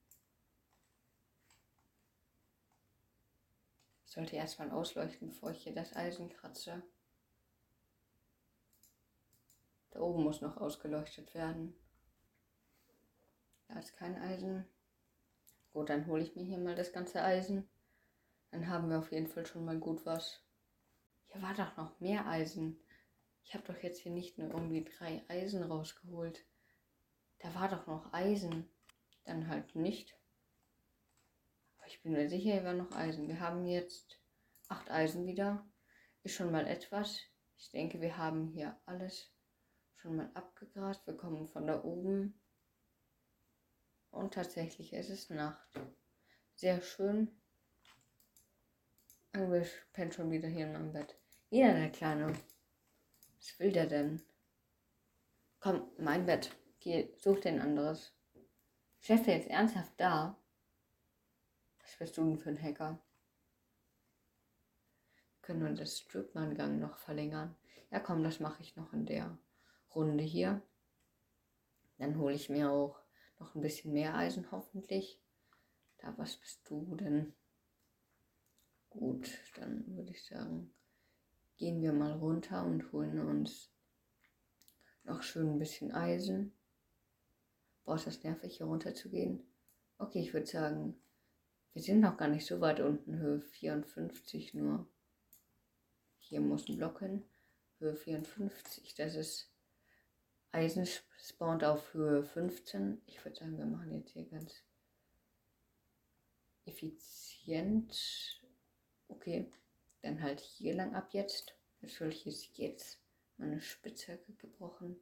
Ich 4.05 4.11
sollte 4.11 4.35
erstmal 4.35 4.71
ausleuchten, 4.71 5.29
bevor 5.29 5.51
ich 5.51 5.63
hier 5.63 5.73
das 5.75 5.95
Eisen 5.95 6.29
kratze. 6.29 6.81
Da 9.91 9.99
oben 9.99 10.23
muss 10.23 10.41
noch 10.41 10.57
ausgeleuchtet 10.57 11.35
werden. 11.35 11.75
Da 13.67 13.77
ist 13.77 13.95
kein 13.95 14.15
Eisen. 14.17 14.65
Gut, 15.73 15.89
dann 15.89 16.07
hole 16.07 16.23
ich 16.23 16.35
mir 16.35 16.43
hier 16.43 16.57
mal 16.57 16.75
das 16.75 16.91
ganze 16.91 17.21
Eisen. 17.21 17.69
Dann 18.49 18.67
haben 18.67 18.89
wir 18.89 18.97
auf 18.97 19.11
jeden 19.11 19.27
Fall 19.27 19.45
schon 19.45 19.63
mal 19.63 19.77
gut 19.77 20.07
was. 20.07 20.41
Hier 21.31 21.41
war 21.41 21.53
doch 21.53 21.77
noch 21.77 21.99
mehr 21.99 22.27
Eisen. 22.27 22.79
Ich 23.43 23.53
habe 23.53 23.63
doch 23.65 23.81
jetzt 23.81 23.99
hier 23.99 24.11
nicht 24.11 24.37
nur 24.37 24.49
irgendwie 24.49 24.83
drei 24.83 25.23
Eisen 25.27 25.63
rausgeholt. 25.63 26.45
Da 27.39 27.53
war 27.55 27.69
doch 27.69 27.87
noch 27.87 28.13
Eisen. 28.13 28.69
Dann 29.25 29.47
halt 29.47 29.75
nicht. 29.75 30.17
Aber 31.77 31.87
ich 31.87 32.01
bin 32.01 32.13
mir 32.13 32.29
sicher, 32.29 32.53
hier 32.53 32.63
war 32.63 32.73
noch 32.73 32.91
Eisen. 32.91 33.27
Wir 33.27 33.39
haben 33.39 33.65
jetzt 33.65 34.19
acht 34.67 34.89
Eisen 34.89 35.25
wieder. 35.25 35.67
Ist 36.23 36.35
schon 36.35 36.51
mal 36.51 36.67
etwas. 36.67 37.19
Ich 37.57 37.69
denke, 37.71 38.01
wir 38.01 38.17
haben 38.17 38.47
hier 38.47 38.79
alles 38.85 39.31
schon 39.95 40.15
mal 40.15 40.31
abgegrast. 40.33 41.05
Wir 41.05 41.15
kommen 41.15 41.47
von 41.47 41.67
da 41.67 41.83
oben. 41.83 42.39
Und 44.11 44.33
tatsächlich 44.33 44.93
ist 44.93 45.09
es 45.09 45.29
Nacht. 45.29 45.79
Sehr 46.55 46.81
schön. 46.81 47.39
Ich 49.33 49.71
pennt 49.93 50.15
schon 50.15 50.31
wieder 50.31 50.47
hier 50.47 50.65
in 50.65 50.73
meinem 50.73 50.91
Bett. 50.91 51.18
Jeder 51.51 51.73
der 51.73 51.89
Kleine. 51.89 52.33
Was 53.37 53.59
will 53.59 53.71
der 53.71 53.87
denn? 53.87 54.21
Komm, 55.59 55.89
mein 55.97 56.25
Bett. 56.27 56.55
Geh, 56.79 57.11
such 57.17 57.43
ein 57.45 57.59
anderes. 57.59 58.13
Chef 58.99 59.25
jetzt 59.25 59.49
ernsthaft 59.49 59.93
da? 59.97 60.39
Was 61.79 61.97
bist 61.97 62.17
du 62.17 62.23
denn 62.23 62.37
für 62.37 62.49
ein 62.49 62.61
Hacker? 62.61 63.01
Können 65.41 65.63
wir 65.63 65.73
das 65.73 65.97
Stripman-Gang 65.97 66.79
noch 66.79 66.99
verlängern? 66.99 67.55
Ja, 67.89 67.99
komm, 67.99 68.23
das 68.23 68.39
mache 68.39 68.61
ich 68.61 68.75
noch 68.75 68.93
in 68.93 69.07
der 69.07 69.35
Runde 69.95 70.23
hier. 70.23 70.61
Dann 71.97 72.19
hole 72.19 72.35
ich 72.35 72.49
mir 72.49 72.69
auch 72.71 73.01
noch 73.39 73.55
ein 73.55 73.61
bisschen 73.61 73.91
mehr 73.91 74.13
Eisen 74.13 74.51
hoffentlich. 74.51 75.19
Da, 75.97 76.15
was 76.17 76.37
bist 76.37 76.61
du 76.69 76.95
denn? 76.95 77.33
Gut, 78.91 79.29
dann 79.55 79.85
würde 79.95 80.11
ich 80.11 80.23
sagen, 80.23 80.73
gehen 81.59 81.81
wir 81.81 81.93
mal 81.93 82.13
runter 82.13 82.65
und 82.65 82.91
holen 82.91 83.19
uns 83.19 83.69
noch 85.03 85.21
schön 85.21 85.51
ein 85.51 85.59
bisschen 85.59 85.91
Eisen. 85.91 86.53
Ist 87.85 88.05
das 88.05 88.23
nervig, 88.23 88.57
hier 88.57 88.67
runter 88.67 88.93
zu 88.93 89.09
gehen. 89.09 89.43
Okay, 89.97 90.19
ich 90.19 90.33
würde 90.33 90.45
sagen, 90.45 90.95
wir 91.73 91.81
sind 91.81 92.01
noch 92.01 92.17
gar 92.17 92.27
nicht 92.27 92.45
so 92.45 92.61
weit 92.61 92.79
unten, 92.79 93.17
Höhe 93.17 93.41
54 93.41 94.53
nur. 94.53 94.87
Hier 96.19 96.39
muss 96.39 96.69
ein 96.69 96.77
Block 96.77 96.99
hin, 96.99 97.25
Höhe 97.79 97.95
54. 97.95 98.93
Das 98.93 99.15
ist 99.15 99.51
Eisen 100.51 100.87
spawnt 101.17 101.63
auf 101.63 101.93
Höhe 101.93 102.23
15. 102.23 103.01
Ich 103.07 103.25
würde 103.25 103.37
sagen, 103.37 103.57
wir 103.57 103.65
machen 103.65 103.91
jetzt 103.91 104.11
hier 104.11 104.25
ganz 104.25 104.63
effizient. 106.65 108.39
Okay, 109.07 109.51
dann 110.01 110.21
halt 110.21 110.39
hier 110.39 110.73
lang 110.73 110.95
ab 110.95 111.09
jetzt. 111.11 111.55
Natürlich 111.81 112.25
ist 112.27 112.57
jetzt 112.57 112.99
meine 113.37 113.61
Spitzhacke 113.61 114.33
gebrochen. 114.33 114.99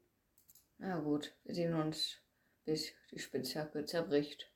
Na 0.77 0.99
gut, 0.99 1.35
wir 1.43 1.55
sehen 1.55 1.73
uns, 1.73 2.17
bis 2.65 2.93
die 3.11 3.19
Spitzhacke 3.19 3.85
zerbricht. 3.85 4.51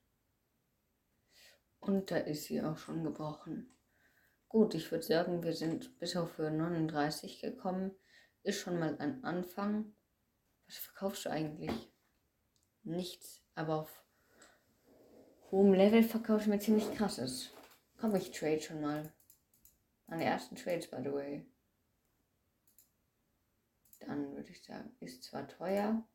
Und 1.79 2.11
da 2.11 2.17
ist 2.17 2.45
sie 2.45 2.61
auch 2.61 2.77
schon 2.77 3.03
gebrochen. 3.03 3.73
Gut, 4.47 4.75
ich 4.75 4.91
würde 4.91 5.03
sagen, 5.03 5.43
wir 5.43 5.53
sind 5.53 5.97
bis 5.97 6.15
auf 6.15 6.37
Höhe 6.37 6.51
39 6.51 7.39
gekommen. 7.41 7.95
Ist 8.43 8.59
schon 8.59 8.77
mal 8.77 8.97
ein 8.99 9.23
Anfang. 9.23 9.95
Was 10.67 10.77
verkaufst 10.77 11.25
du 11.25 11.31
eigentlich? 11.31 11.91
Nichts, 12.83 13.41
aber 13.55 13.81
auf 13.81 14.03
hohem 15.51 15.73
Level 15.73 16.03
verkaufe 16.03 16.41
ich 16.41 16.47
mir 16.47 16.59
ziemlich 16.59 16.93
krasses. 16.93 17.51
Komm, 17.97 18.15
ich 18.15 18.31
trade 18.31 18.61
schon 18.61 18.81
mal. 18.81 19.11
Meine 20.11 20.25
ersten 20.25 20.57
Trades, 20.57 20.89
by 20.89 20.97
the 21.01 21.13
way. 21.13 21.45
Dann 24.01 24.35
würde 24.35 24.51
ich 24.51 24.61
sagen, 24.61 24.93
ist 24.99 25.23
zwar 25.23 25.47
teuer. 25.47 26.05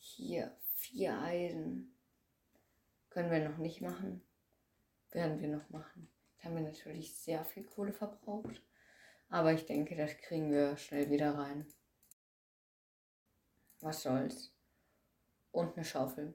Hier, 0.00 0.58
vier 0.74 1.16
Eisen. 1.20 1.96
Können 3.10 3.30
wir 3.30 3.48
noch 3.48 3.58
nicht 3.58 3.80
machen. 3.80 4.26
Werden 5.12 5.40
wir 5.40 5.46
noch 5.46 5.70
machen. 5.70 6.10
Da 6.38 6.46
haben 6.46 6.56
wir 6.56 6.62
natürlich 6.62 7.14
sehr 7.14 7.44
viel 7.44 7.62
Kohle 7.62 7.92
verbraucht. 7.92 8.60
Aber 9.28 9.52
ich 9.52 9.66
denke, 9.66 9.94
das 9.94 10.16
kriegen 10.16 10.50
wir 10.50 10.76
schnell 10.78 11.10
wieder 11.10 11.38
rein. 11.38 11.72
Was 13.78 14.02
soll's. 14.02 14.52
Und 15.52 15.76
eine 15.76 15.84
Schaufel. 15.84 16.34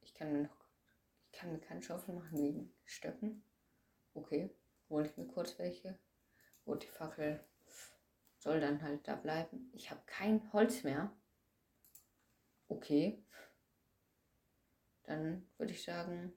Ich 0.00 0.14
kann 0.14 0.32
mir 0.32 0.44
noch. 0.44 0.65
Ich 1.36 1.42
kann 1.42 1.52
mir 1.52 1.58
keine 1.58 1.82
Schaufel 1.82 2.14
machen 2.14 2.38
wegen 2.38 2.72
Stöcken. 2.86 3.42
Okay, 4.14 4.48
hole 4.88 5.06
ich 5.06 5.18
mir 5.18 5.26
kurz 5.26 5.58
welche. 5.58 5.98
Gut, 6.64 6.82
die 6.82 6.88
Fackel 6.88 7.44
soll 8.38 8.58
dann 8.58 8.80
halt 8.80 9.06
da 9.06 9.16
bleiben. 9.16 9.70
Ich 9.74 9.90
habe 9.90 10.00
kein 10.06 10.50
Holz 10.54 10.82
mehr. 10.82 11.12
Okay. 12.68 13.22
Dann 15.02 15.46
würde 15.58 15.74
ich 15.74 15.84
sagen, 15.84 16.32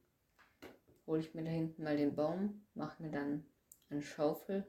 hole 1.07 1.21
ich 1.21 1.33
mir 1.33 1.45
da 1.45 1.49
hinten 1.49 1.81
mal 1.81 1.95
den 1.95 2.13
Baum, 2.13 2.67
mache 2.73 3.01
mir 3.01 3.11
dann 3.11 3.45
eine 3.89 4.01
Schaufel 4.01 4.67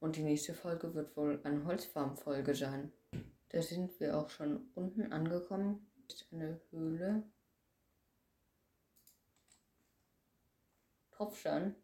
und 0.00 0.16
die 0.16 0.24
nächste 0.24 0.54
Folge 0.54 0.92
wird 0.94 1.16
wohl 1.16 1.40
eine 1.44 1.64
Holzfarmfolge 1.66 2.56
sein. 2.56 2.92
Da 3.50 3.62
sind 3.62 4.00
wir 4.00 4.18
auch 4.18 4.28
schon 4.28 4.72
unten 4.74 5.12
angekommen. 5.12 5.86
Das 6.08 6.22
ist 6.22 6.32
eine 6.32 6.60
Höhle. 6.72 7.22
Tropfstein. 11.12 11.76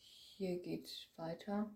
Hier 0.00 0.58
geht's 0.60 1.08
weiter. 1.16 1.74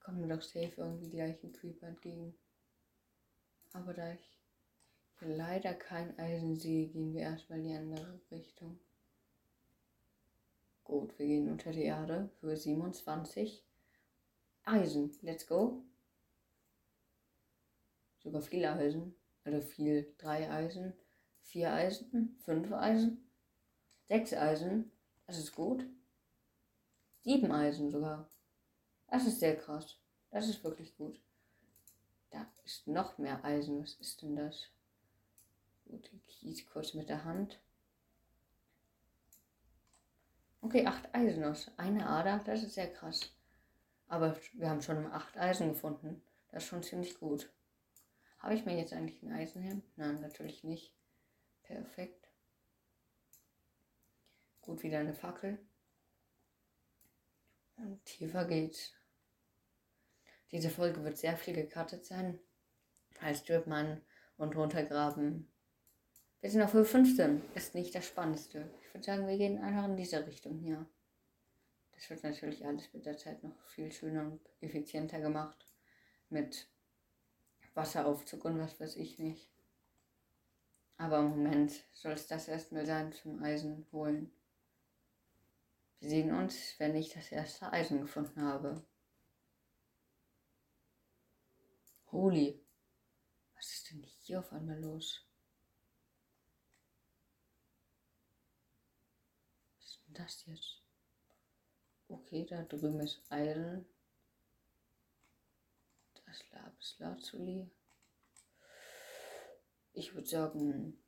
Kommen 0.00 0.20
mir 0.20 0.34
doch 0.34 0.42
safe 0.42 0.72
irgendwie 0.76 1.10
gleich 1.10 1.42
ein 1.42 1.52
Creeper 1.52 1.88
entgegen. 1.88 2.34
Aber 3.72 3.92
da 3.92 4.12
ich 4.12 4.38
leider 5.20 5.74
kein 5.74 6.18
Eisen 6.18 6.56
sehe, 6.56 6.88
gehen 6.88 7.12
wir 7.12 7.22
erstmal 7.22 7.58
in 7.58 7.64
die 7.64 7.74
andere 7.74 8.20
Richtung. 8.30 8.78
Gut, 10.84 11.18
wir 11.18 11.26
gehen 11.26 11.50
unter 11.50 11.72
die 11.72 11.82
Erde. 11.82 12.30
für 12.40 12.56
27. 12.56 13.64
Eisen. 14.64 15.12
Let's 15.20 15.46
go. 15.46 15.82
Sogar 18.18 18.40
viele 18.40 18.72
Eisen. 18.72 19.14
Also 19.46 19.60
viel. 19.60 20.12
Drei 20.18 20.50
Eisen. 20.50 20.92
Vier 21.42 21.72
Eisen. 21.72 22.36
Fünf 22.44 22.72
Eisen. 22.72 23.30
Sechs 24.08 24.32
Eisen. 24.32 24.90
Das 25.28 25.38
ist 25.38 25.54
gut. 25.54 25.86
Sieben 27.22 27.52
Eisen 27.52 27.88
sogar. 27.88 28.28
Das 29.08 29.24
ist 29.24 29.38
sehr 29.38 29.56
krass. 29.56 29.98
Das 30.32 30.48
ist 30.48 30.64
wirklich 30.64 30.96
gut. 30.96 31.20
Da 32.30 32.44
ist 32.64 32.88
noch 32.88 33.18
mehr 33.18 33.44
Eisen. 33.44 33.80
Was 33.80 33.94
ist 33.94 34.20
denn 34.22 34.34
das? 34.34 34.66
Gut, 35.84 36.10
Kies 36.26 36.66
kurz 36.66 36.94
mit 36.94 37.08
der 37.08 37.22
Hand. 37.22 37.60
Okay, 40.60 40.84
acht 40.86 41.14
Eisen 41.14 41.44
aus. 41.44 41.70
Eine 41.76 42.08
Ader, 42.08 42.40
das 42.44 42.64
ist 42.64 42.74
sehr 42.74 42.92
krass. 42.92 43.30
Aber 44.08 44.36
wir 44.54 44.68
haben 44.68 44.82
schon 44.82 45.06
acht 45.12 45.36
Eisen 45.36 45.68
gefunden. 45.68 46.20
Das 46.50 46.64
ist 46.64 46.68
schon 46.68 46.82
ziemlich 46.82 47.20
gut. 47.20 47.48
Habe 48.46 48.54
ich 48.54 48.64
mir 48.64 48.78
jetzt 48.78 48.92
eigentlich 48.92 49.20
ein 49.24 49.32
Eisenhelm? 49.32 49.82
Nein, 49.96 50.20
natürlich 50.20 50.62
nicht. 50.62 50.94
Perfekt. 51.64 52.28
Gut, 54.60 54.84
wieder 54.84 55.00
eine 55.00 55.14
Fackel. 55.14 55.58
Und 57.76 58.04
tiefer 58.04 58.44
geht's. 58.44 58.94
Diese 60.52 60.70
Folge 60.70 61.02
wird 61.02 61.18
sehr 61.18 61.36
viel 61.36 61.54
gecuttet 61.54 62.06
sein. 62.06 62.38
Als 63.20 63.40
Stripman 63.40 64.00
und 64.36 64.54
runtergraben 64.54 65.50
wir 66.40 66.50
sind 66.52 66.62
auf 66.62 66.72
Höhe 66.72 66.84
15. 66.84 67.42
Ist 67.56 67.74
nicht 67.74 67.92
das 67.96 68.06
Spannendste. 68.06 68.70
Ich 68.80 68.94
würde 68.94 69.04
sagen, 69.04 69.26
wir 69.26 69.36
gehen 69.36 69.58
einfach 69.58 69.86
in 69.86 69.96
diese 69.96 70.24
Richtung 70.24 70.60
hier. 70.60 70.86
Das 71.96 72.08
wird 72.08 72.22
natürlich 72.22 72.64
alles 72.64 72.94
mit 72.94 73.06
der 73.06 73.16
Zeit 73.16 73.42
noch 73.42 73.60
viel 73.66 73.90
schöner 73.90 74.22
und 74.22 74.40
effizienter 74.60 75.18
gemacht. 75.18 75.66
Mit 76.28 76.68
Wasseraufzug 77.76 78.42
und 78.46 78.58
was 78.58 78.80
weiß 78.80 78.96
ich 78.96 79.18
nicht. 79.18 79.50
Aber 80.96 81.18
im 81.18 81.28
Moment 81.28 81.72
soll 81.92 82.12
es 82.12 82.26
das 82.26 82.48
erstmal 82.48 82.86
sein 82.86 83.12
zum 83.12 83.42
Eisen 83.42 83.86
holen. 83.92 84.32
Wir 86.00 86.08
sehen 86.08 86.34
uns, 86.34 86.74
wenn 86.78 86.96
ich 86.96 87.10
das 87.10 87.30
erste 87.30 87.70
Eisen 87.70 88.00
gefunden 88.00 88.40
habe. 88.42 88.82
Holy, 92.10 92.64
was 93.54 93.70
ist 93.70 93.90
denn 93.90 94.02
hier 94.22 94.38
auf 94.38 94.52
einmal 94.52 94.80
los? 94.80 95.26
Was 99.76 99.86
ist 99.86 100.00
denn 100.06 100.14
das 100.14 100.46
jetzt? 100.46 100.82
Okay, 102.08 102.46
da 102.46 102.62
drüben 102.62 103.00
ist 103.00 103.20
Eisen. 103.28 103.84
Lapis. 106.50 106.98
Ich 109.92 110.14
würde 110.14 110.28
sagen, 110.28 111.02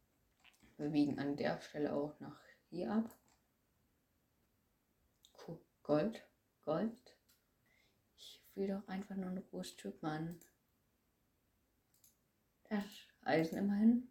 wir 0.77 0.89
biegen 0.91 1.19
an 1.19 1.37
der 1.37 1.61
Stelle 1.61 1.93
auch 1.93 2.19
nach 2.21 2.41
hier 2.71 2.93
ab. 2.93 3.19
Gold, 5.89 6.23
Gold. 6.67 7.17
Ich 8.19 8.45
will 8.55 8.69
doch 8.69 8.87
einfach 8.89 9.17
nur 9.17 9.31
ein 9.31 9.43
großes 9.43 9.73
Stück 9.73 10.03
machen. 10.03 10.39
Das 12.65 12.85
Eisen 13.23 13.57
immerhin. 13.57 14.07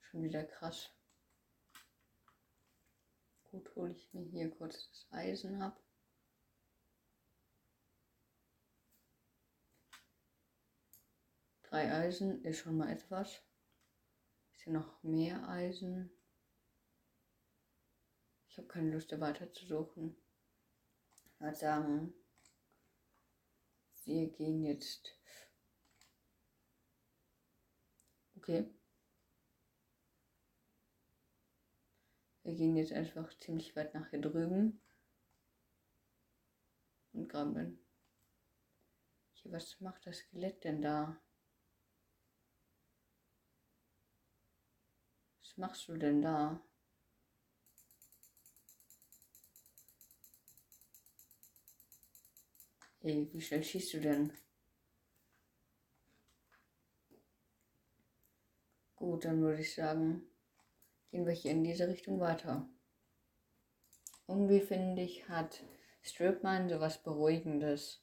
Schon 0.00 0.22
wieder 0.22 0.44
krass. 0.44 0.88
Gut, 3.50 3.76
hole 3.76 3.92
ich 3.92 4.14
mir 4.14 4.24
hier 4.24 4.50
kurz 4.50 4.88
das 4.88 5.06
Eisen 5.10 5.60
ab. 5.60 5.78
Drei 11.70 11.92
Eisen 11.92 12.44
ist 12.44 12.58
schon 12.58 12.76
mal 12.76 12.90
etwas. 12.90 13.42
Ist 14.52 14.62
hier 14.64 14.72
noch 14.72 15.02
mehr 15.04 15.48
Eisen? 15.48 16.10
Ich 18.48 18.58
habe 18.58 18.66
keine 18.66 18.90
Lust, 18.90 19.18
weiter 19.20 19.52
zu 19.52 19.64
suchen. 19.64 20.16
Ich 21.24 21.40
würde 21.40 21.56
sagen, 21.56 22.12
wir 24.04 24.28
gehen 24.30 24.64
jetzt. 24.64 25.16
Okay. 28.36 28.68
Wir 32.42 32.54
gehen 32.56 32.76
jetzt 32.76 32.92
einfach 32.92 33.32
ziemlich 33.38 33.76
weit 33.76 33.94
nach 33.94 34.10
hier 34.10 34.20
drüben. 34.20 34.82
Und 37.12 37.28
graben. 37.28 37.78
Hier, 39.34 39.52
was 39.52 39.80
macht 39.80 40.04
das 40.06 40.18
Skelett 40.18 40.64
denn 40.64 40.82
da? 40.82 41.22
Was 45.49 45.49
machst 45.60 45.88
du 45.88 45.96
denn 45.96 46.22
da? 46.22 46.58
Ey, 53.02 53.28
wie 53.32 53.40
schnell 53.40 53.62
schießt 53.62 53.94
du 53.94 54.00
denn? 54.00 54.32
Gut, 58.96 59.24
dann 59.24 59.40
würde 59.42 59.60
ich 59.60 59.74
sagen, 59.74 60.22
gehen 61.10 61.26
wir 61.26 61.32
hier 61.32 61.52
in 61.52 61.64
diese 61.64 61.88
Richtung 61.88 62.20
weiter. 62.20 62.68
Irgendwie 64.26 64.60
finde 64.60 65.02
ich, 65.02 65.28
hat 65.28 65.62
Stripmine 66.02 66.70
so 66.70 66.80
was 66.80 67.02
Beruhigendes. 67.02 68.02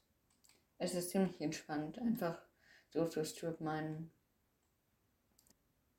Es 0.77 0.93
ist 0.93 1.09
ziemlich 1.09 1.41
entspannt, 1.41 1.99
einfach 1.99 2.39
so 2.89 3.07
zu 3.07 3.25
Stripmine. 3.25 4.09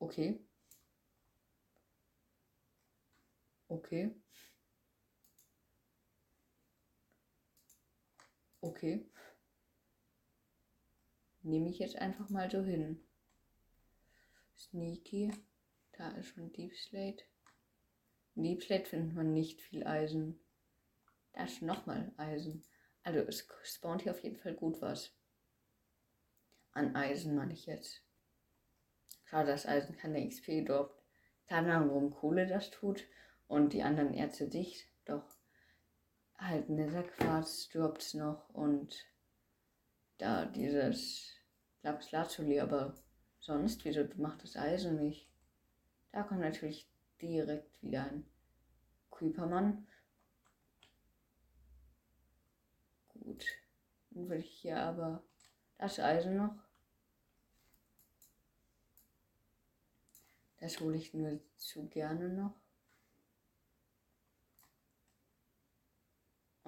Okay. 0.01 0.48
Okay. 3.69 4.15
Okay. 8.63 9.07
Nehme 11.43 11.69
ich 11.69 11.79
jetzt 11.79 11.97
einfach 11.97 12.29
mal 12.31 12.51
so 12.51 12.63
hin. 12.63 13.05
Sneaky. 14.57 15.33
Da 15.93 16.11
ist 16.13 16.29
schon 16.29 16.53
Deep 16.53 16.75
Slate. 16.77 17.25
In 18.35 18.45
Deep 18.45 18.63
Slate 18.63 18.87
findet 18.87 19.15
man 19.15 19.33
nicht 19.33 19.61
viel 19.61 19.87
Eisen. 19.87 20.41
Da 21.33 21.45
ist 21.45 21.61
nochmal 21.61 22.13
Eisen. 22.17 22.65
Also 23.03 23.21
es 23.21 23.47
spawnt 23.65 24.03
hier 24.03 24.13
auf 24.13 24.23
jeden 24.23 24.39
Fall 24.39 24.55
gut 24.55 24.81
was. 24.81 25.15
An 26.73 26.97
Eisen 26.97 27.35
meine 27.37 27.53
ich 27.53 27.67
jetzt. 27.67 28.03
Schade, 29.25 29.51
das 29.51 29.67
Eisen 29.67 29.97
keine 29.97 30.27
XP 30.27 30.65
droppt. 30.65 31.03
Keine 31.47 31.75
Ahnung, 31.75 31.89
warum 31.91 32.11
Kohle 32.11 32.47
das 32.47 32.71
tut 32.71 33.07
und 33.49 33.73
die 33.73 33.83
anderen 33.83 34.15
Erze 34.15 34.49
dicht. 34.49 34.87
Doch 35.05 35.25
halt 36.37 36.69
Netherquarz 36.69 37.69
droppt 37.71 38.15
noch 38.15 38.49
und 38.51 39.07
da 40.19 40.45
dieses 40.45 41.33
Lapis 41.83 42.13
Lazuli, 42.13 42.61
aber 42.61 42.95
sonst, 43.41 43.85
wieso 43.85 44.05
macht 44.17 44.43
das 44.43 44.57
Eisen 44.57 44.97
nicht? 44.97 45.29
Da 46.13 46.23
kommt 46.23 46.41
natürlich 46.41 46.89
direkt 47.21 47.83
wieder 47.83 48.05
ein 48.05 48.25
Creepermann. 49.11 49.87
Gut, 53.09 53.45
dann 54.11 54.29
würde 54.29 54.43
ich 54.43 54.51
hier 54.51 54.79
aber 54.79 55.23
das 55.79 55.99
Eisen 55.99 56.37
noch. 56.37 56.57
Das 60.61 60.81
hole 60.81 60.97
ich 60.97 61.15
nur 61.15 61.41
zu 61.57 61.87
gerne 61.89 62.29
noch. 62.29 62.55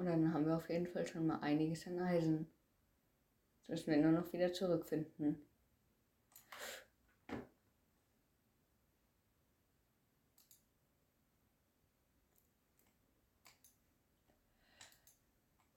Und 0.00 0.06
dann 0.06 0.32
haben 0.32 0.46
wir 0.46 0.56
auf 0.56 0.70
jeden 0.70 0.86
Fall 0.86 1.06
schon 1.06 1.26
mal 1.26 1.40
einiges 1.40 1.86
an 1.86 1.98
Eisen. 1.98 2.50
Jetzt 3.58 3.68
müssen 3.68 3.90
wir 3.90 3.98
nur 3.98 4.12
noch 4.12 4.32
wieder 4.32 4.50
zurückfinden. 4.50 5.46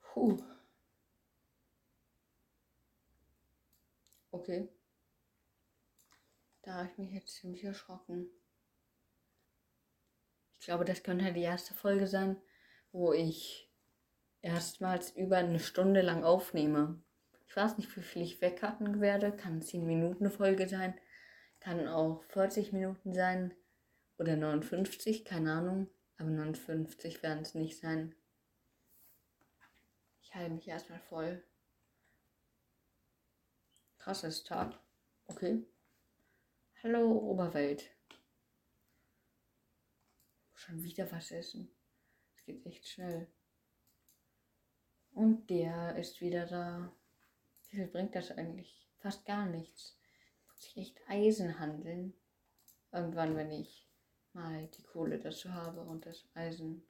Puh. 0.00 0.38
Okay. 4.30 4.70
Da 6.62 6.76
habe 6.76 6.88
ich 6.90 6.96
mich 6.96 7.12
jetzt 7.12 7.34
ziemlich 7.34 7.62
erschrocken. 7.62 8.30
Ich 10.60 10.64
glaube, 10.64 10.86
das 10.86 11.02
könnte 11.02 11.30
die 11.34 11.42
erste 11.42 11.74
Folge 11.74 12.06
sein, 12.06 12.40
wo 12.90 13.12
ich 13.12 13.63
erstmals 14.44 15.10
über 15.10 15.38
eine 15.38 15.58
Stunde 15.58 16.02
lang 16.02 16.22
aufnehme. 16.22 17.02
Ich 17.46 17.56
weiß 17.56 17.78
nicht, 17.78 17.96
wie 17.96 18.02
viel 18.02 18.22
ich 18.22 18.40
weghatten 18.40 19.00
werde. 19.00 19.32
Kann 19.32 19.62
10 19.62 19.86
Minuten 19.86 20.30
Folge 20.30 20.68
sein, 20.68 20.94
kann 21.60 21.88
auch 21.88 22.22
40 22.24 22.72
Minuten 22.72 23.14
sein 23.14 23.54
oder 24.18 24.36
59, 24.36 25.24
keine 25.24 25.52
Ahnung. 25.52 25.88
Aber 26.18 26.30
59 26.30 27.22
werden 27.22 27.42
es 27.42 27.54
nicht 27.54 27.80
sein. 27.80 28.14
Ich 30.22 30.34
halte 30.34 30.52
mich 30.52 30.68
erstmal 30.68 31.00
voll. 31.00 31.42
Krasses 33.98 34.44
Tag. 34.44 34.78
Okay. 35.26 35.64
Hallo 36.82 37.10
Oberwelt. 37.10 37.90
Schon 40.52 40.82
wieder 40.82 41.10
was 41.10 41.30
essen. 41.30 41.70
Es 42.36 42.44
geht 42.44 42.64
echt 42.66 42.86
schnell. 42.86 43.26
Und 45.14 45.48
der 45.48 45.96
ist 45.96 46.20
wieder 46.20 46.46
da. 46.46 46.92
Wie 47.70 47.76
viel 47.76 47.86
bringt 47.86 48.14
das 48.14 48.32
eigentlich? 48.32 48.88
Fast 48.98 49.24
gar 49.24 49.46
nichts. 49.46 49.96
Muss 50.48 50.66
ich 50.66 50.76
echt 50.76 51.00
Eisen 51.08 51.58
handeln. 51.58 52.14
Irgendwann, 52.92 53.36
wenn 53.36 53.50
ich 53.50 53.88
mal 54.32 54.66
die 54.66 54.82
Kohle 54.82 55.18
dazu 55.18 55.52
habe 55.52 55.80
und 55.82 56.04
das 56.06 56.24
Eisen. 56.34 56.84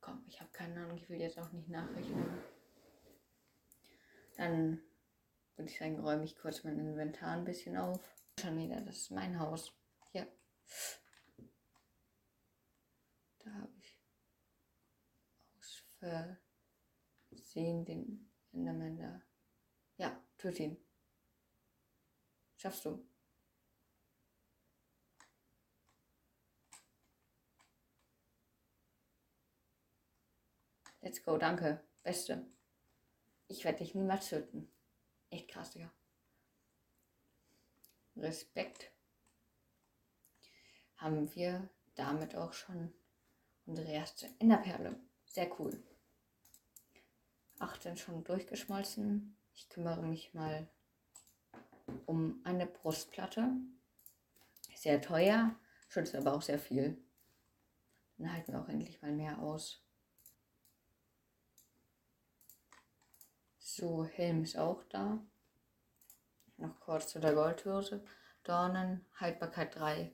Komm, 0.00 0.24
ich 0.26 0.40
habe 0.40 0.50
keine 0.52 0.82
Ahnung, 0.82 0.96
ich 0.96 1.08
will 1.08 1.20
jetzt 1.20 1.38
auch 1.38 1.52
nicht 1.52 1.68
nachrechnen. 1.68 2.26
Dann 4.36 4.80
würde 5.56 5.70
ich 5.70 5.78
sagen, 5.78 6.00
räume 6.00 6.24
ich 6.24 6.36
kurz 6.36 6.64
mein 6.64 6.78
Inventar 6.78 7.36
ein 7.36 7.44
bisschen 7.44 7.76
auf. 7.76 8.00
Schon 8.40 8.58
wieder, 8.58 8.80
das 8.80 8.96
ist 8.96 9.10
mein 9.10 9.38
Haus. 9.38 9.72
Hier. 10.10 10.26
sehen 17.52 17.84
den 17.84 18.30
Enderman 18.52 18.96
da. 18.96 19.22
Ja, 19.96 20.24
töt 20.38 20.60
ihn. 20.60 20.76
Schaffst 22.56 22.84
du. 22.84 23.04
Let's 31.00 31.22
go, 31.22 31.38
danke. 31.38 31.82
Beste. 32.02 32.46
Ich 33.48 33.64
werde 33.64 33.78
dich 33.78 33.94
niemals 33.94 34.28
töten. 34.28 34.70
Echt 35.30 35.48
krass, 35.48 35.70
Digga. 35.70 35.90
Ja. 38.14 38.22
Respekt. 38.22 38.92
Haben 40.96 41.34
wir 41.34 41.68
damit 41.94 42.34
auch 42.34 42.52
schon 42.52 42.92
unsere 43.64 43.90
erste 43.90 44.28
Enderperle. 44.38 45.00
Sehr 45.24 45.58
cool. 45.58 45.82
18 47.60 47.96
schon 47.96 48.24
durchgeschmolzen. 48.24 49.36
Ich 49.54 49.68
kümmere 49.68 50.02
mich 50.02 50.34
mal 50.34 50.68
um 52.06 52.40
eine 52.44 52.66
Brustplatte. 52.66 53.52
Sehr 54.74 55.00
teuer, 55.00 55.54
schützt 55.88 56.14
aber 56.14 56.34
auch 56.34 56.42
sehr 56.42 56.58
viel. 56.58 56.96
Dann 58.16 58.32
halten 58.32 58.52
wir 58.52 58.60
auch 58.60 58.68
endlich 58.68 59.00
mal 59.02 59.12
mehr 59.12 59.38
aus. 59.38 59.82
So, 63.58 64.04
Helm 64.04 64.42
ist 64.42 64.56
auch 64.56 64.82
da. 64.84 65.24
Noch 66.56 66.80
kurz 66.80 67.08
zu 67.08 67.20
der 67.20 67.34
Goldhose. 67.34 68.04
Dornen, 68.42 69.06
Haltbarkeit 69.16 69.76
3. 69.76 70.12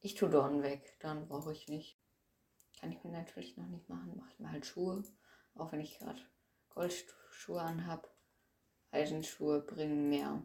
Ich 0.00 0.14
tue 0.14 0.28
Dornen 0.28 0.62
weg, 0.62 0.98
Dornen 1.00 1.28
brauche 1.28 1.52
ich 1.52 1.68
nicht. 1.68 1.98
Kann 2.80 2.92
ich 2.92 3.02
mir 3.02 3.10
natürlich 3.10 3.56
noch 3.56 3.66
nicht 3.66 3.88
machen. 3.88 4.16
Mache 4.16 4.30
ich 4.32 4.38
mir 4.38 4.50
halt 4.50 4.66
Schuhe, 4.66 5.02
auch 5.54 5.72
wenn 5.72 5.80
ich 5.80 5.98
gerade 5.98 6.20
Goldschuhe 6.70 7.60
anhab. 7.60 8.10
Eisenschuhe 8.90 9.60
bringen 9.60 10.08
mehr. 10.08 10.42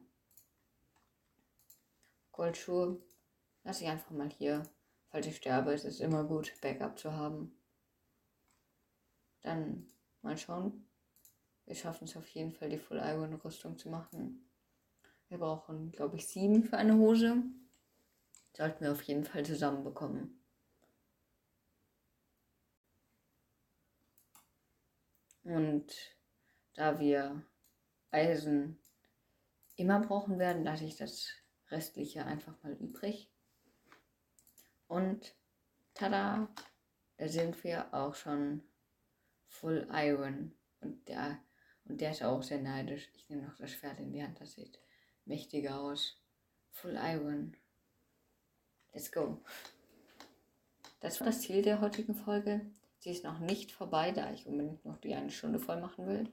Goldschuhe 2.31 3.01
lasse 3.63 3.83
ich 3.83 3.89
einfach 3.89 4.11
mal 4.11 4.29
hier. 4.29 4.63
Falls 5.09 5.27
ich 5.27 5.37
sterbe, 5.37 5.73
ist 5.73 5.85
es 5.85 5.99
immer 5.99 6.23
gut, 6.23 6.53
Backup 6.61 6.97
zu 6.97 7.13
haben. 7.13 7.55
Dann 9.41 9.87
mal 10.21 10.37
schauen. 10.37 10.87
Wir 11.65 11.75
schaffen 11.75 12.05
es 12.05 12.17
auf 12.17 12.27
jeden 12.29 12.51
Fall, 12.51 12.69
die 12.69 12.79
Full 12.79 12.97
Iron 12.97 13.33
Rüstung 13.33 13.77
zu 13.77 13.89
machen. 13.89 14.49
Wir 15.29 15.37
brauchen, 15.37 15.91
glaube 15.91 16.17
ich, 16.17 16.27
sieben 16.27 16.63
für 16.63 16.77
eine 16.77 16.97
Hose. 16.97 17.43
Sollten 18.55 18.83
wir 18.83 18.91
auf 18.91 19.01
jeden 19.03 19.23
Fall 19.23 19.45
zusammenbekommen. 19.45 20.42
Und 25.43 25.85
da 26.73 26.99
wir 26.99 27.43
Eisen 28.11 28.79
immer 29.75 29.99
brauchen 29.99 30.39
werden, 30.39 30.63
lasse 30.63 30.85
ich 30.85 30.95
das 30.95 31.29
restliche 31.69 32.25
einfach 32.25 32.61
mal 32.63 32.73
übrig. 32.73 33.29
Und 34.87 35.35
tada, 35.93 36.47
da 37.17 37.27
sind 37.27 37.63
wir 37.63 37.93
auch 37.93 38.15
schon 38.15 38.63
Full 39.47 39.87
Iron. 39.91 40.53
Und 40.81 41.07
der, 41.07 41.39
und 41.85 42.01
der 42.01 42.11
ist 42.11 42.23
auch 42.23 42.43
sehr 42.43 42.61
neidisch. 42.61 43.09
Ich 43.15 43.29
nehme 43.29 43.43
noch 43.43 43.57
das 43.57 43.71
Schwert 43.71 43.99
in 43.99 44.11
die 44.11 44.23
Hand, 44.23 44.39
das 44.39 44.53
sieht 44.53 44.79
mächtiger 45.25 45.79
aus. 45.79 46.21
Full 46.71 46.97
Iron. 47.01 47.55
Let's 48.93 49.11
go. 49.11 49.43
Das 50.99 51.19
war 51.19 51.27
das 51.27 51.41
Ziel 51.41 51.61
der 51.61 51.81
heutigen 51.81 52.15
Folge. 52.15 52.65
Sie 53.03 53.11
ist 53.11 53.25
noch 53.25 53.39
nicht 53.39 53.73
vorbei, 53.73 54.13
da 54.13 54.31
ich 54.31 54.47
unbedingt 54.47 54.85
noch 54.85 54.97
die 54.97 55.13
eine 55.13 55.29
Stunde 55.29 55.59
voll 55.59 55.77
machen 55.81 56.07
will. 56.07 56.31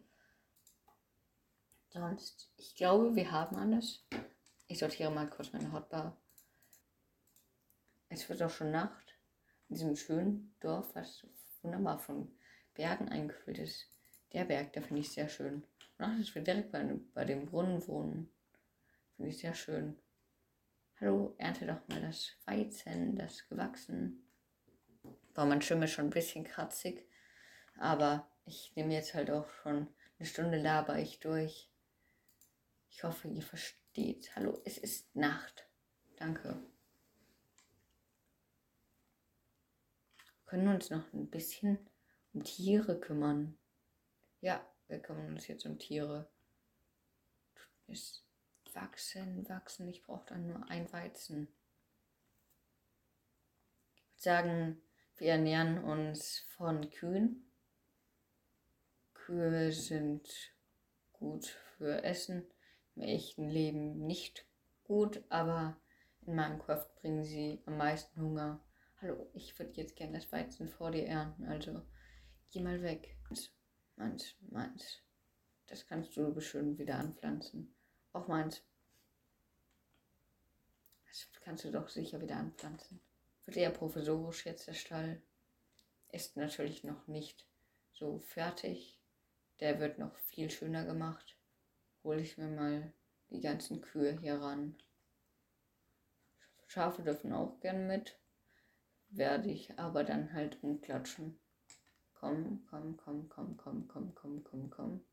Sonst, 1.89 2.53
ich 2.59 2.77
glaube, 2.77 3.17
wir 3.17 3.33
haben 3.33 3.57
alles. 3.57 4.07
Ich 4.69 4.79
sortiere 4.79 5.11
mal 5.11 5.29
kurz 5.29 5.53
meine 5.53 5.73
Hotbar. 5.73 6.17
Es 8.09 8.29
wird 8.29 8.41
auch 8.45 8.51
schon 8.51 8.71
Nacht. 8.71 9.19
In 9.69 9.75
diesem 9.75 9.97
schönen 9.97 10.55
Dorf, 10.61 10.95
was 10.95 11.27
wunderbar 11.63 11.99
von 11.99 12.31
Bergen 12.75 13.09
eingefüllt 13.09 13.59
ist. 13.59 13.89
Der 14.33 14.45
Berg, 14.45 14.73
der 14.73 14.83
finde 14.83 15.01
ich 15.01 15.11
sehr 15.11 15.29
schön. 15.29 15.65
Und 15.99 16.05
auch, 16.05 16.17
dass 16.17 16.33
wir 16.37 16.43
direkt 16.43 16.71
bei, 16.71 16.85
bei 17.15 17.25
dem 17.25 17.47
Brunnen 17.47 17.85
wohnen. 17.89 18.33
Finde 19.17 19.33
ich 19.33 19.39
sehr 19.39 19.55
schön. 19.55 19.99
Hallo, 21.01 21.35
ernte 21.37 21.67
doch 21.67 21.89
mal 21.89 22.01
das 22.01 22.31
Weizen, 22.45 23.17
das 23.17 23.49
gewachsen 23.49 24.30
war 25.41 25.47
mein 25.47 25.63
Stimme 25.63 25.89
schon 25.89 26.09
ein 26.09 26.11
bisschen 26.11 26.45
kratzig. 26.45 27.09
Aber 27.79 28.31
ich 28.45 28.77
nehme 28.77 28.93
jetzt 28.93 29.15
halt 29.15 29.31
auch 29.31 29.49
schon 29.63 29.89
eine 30.19 30.27
Stunde 30.27 30.61
laber 30.61 30.99
ich 30.99 31.19
durch. 31.19 31.71
Ich 32.91 33.05
hoffe, 33.05 33.27
ihr 33.29 33.41
versteht. 33.41 34.37
Hallo, 34.37 34.61
es 34.67 34.77
ist 34.77 35.17
Nacht. 35.17 35.67
Danke. 36.17 36.63
Wir 40.19 40.45
können 40.45 40.69
uns 40.69 40.91
noch 40.91 41.11
ein 41.15 41.31
bisschen 41.31 41.79
um 42.35 42.45
Tiere 42.45 43.01
kümmern. 43.01 43.57
Ja, 44.43 44.63
wir 44.89 44.99
kümmern 44.99 45.33
uns 45.33 45.47
jetzt 45.47 45.65
um 45.65 45.79
Tiere. 45.79 46.29
Es 47.87 48.27
wachsen, 48.75 49.49
wachsen. 49.49 49.89
Ich 49.89 50.03
brauche 50.03 50.27
dann 50.27 50.49
nur 50.49 50.69
ein 50.69 50.93
Weizen. 50.93 51.49
Ich 53.95 54.03
würde 54.03 54.21
sagen, 54.21 54.83
wir 55.21 55.33
ernähren 55.33 55.85
uns 55.85 56.47
von 56.57 56.89
Kühen. 56.91 57.45
Kühe 59.13 59.71
sind 59.71 60.27
gut 61.13 61.47
für 61.77 62.03
Essen, 62.03 62.51
im 62.97 63.03
echten 63.03 63.47
Leben 63.47 64.07
nicht 64.07 64.47
gut, 64.83 65.23
aber 65.29 65.77
in 66.23 66.35
Minecraft 66.35 66.87
bringen 67.01 67.23
sie 67.23 67.63
am 67.67 67.77
meisten 67.77 68.19
Hunger. 68.19 68.65
Hallo, 69.03 69.31
ich 69.35 69.59
würde 69.59 69.73
jetzt 69.75 69.95
gerne 69.95 70.15
das 70.15 70.33
Weizen 70.33 70.69
vor 70.69 70.91
dir 70.91 71.07
ernten, 71.07 71.45
also 71.45 71.83
geh 72.51 72.61
mal 72.61 72.81
weg. 72.83 73.19
Meins, 73.97 74.35
meins. 74.49 75.03
Das 75.67 75.87
kannst 75.87 76.17
du 76.17 76.33
bestimmt 76.33 76.79
wieder 76.79 76.99
anpflanzen. 76.99 77.75
Auch 78.15 78.27
meins. 78.27 78.63
Das 81.07 81.29
kannst 81.43 81.65
du 81.65 81.71
doch 81.71 81.91
sicher 81.91 82.23
wieder 82.23 82.37
anpflanzen 82.37 83.03
eher 83.57 83.71
provisorisch 83.71 84.47
jetzt 84.47 84.67
der 84.67 84.75
Stall. 84.75 85.23
Ist 86.13 86.37
natürlich 86.37 86.85
noch 86.85 87.07
nicht 87.07 87.47
so 87.93 88.19
fertig. 88.19 89.01
Der 89.61 89.79
wird 89.79 89.99
noch 89.99 90.17
viel 90.17 90.51
schöner 90.51 90.85
gemacht. 90.85 91.37
Hole 92.03 92.21
ich 92.21 92.39
mir 92.39 92.49
mal 92.49 92.93
die 93.31 93.41
ganzen 93.41 93.81
Kühe 93.81 94.19
hier 94.19 94.41
ran. 94.41 94.77
Schafe 96.67 97.03
dürfen 97.03 97.33
auch 97.33 97.61
gern 97.61 97.87
mit. 97.87 98.19
Werde 99.11 99.51
ich 99.51 99.79
aber 99.79 100.05
dann 100.05 100.33
halt 100.33 100.63
umklatschen. 100.63 101.39
Komm, 102.15 102.65
komm, 102.71 102.97
komm, 102.97 103.29
komm, 103.29 103.57
komm, 103.57 103.89
komm, 103.89 104.15
komm, 104.15 104.45
komm, 104.45 104.71
komm. 104.71 105.05